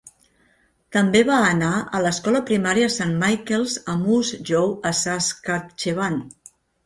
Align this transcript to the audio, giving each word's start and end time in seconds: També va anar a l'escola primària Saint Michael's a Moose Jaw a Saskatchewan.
També 0.95 1.19
va 1.27 1.35
anar 1.49 1.73
a 1.97 2.01
l'escola 2.05 2.41
primària 2.47 2.87
Saint 2.95 3.13
Michael's 3.25 3.75
a 3.95 3.97
Moose 4.01 4.41
Jaw 4.51 4.73
a 4.91 4.95
Saskatchewan. 5.03 6.19